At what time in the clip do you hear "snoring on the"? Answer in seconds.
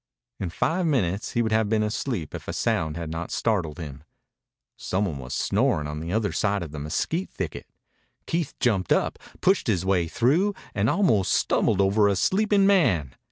5.31-6.11